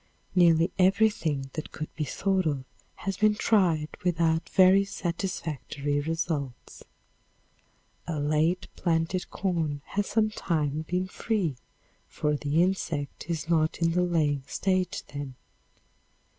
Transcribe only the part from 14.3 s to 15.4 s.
stage then.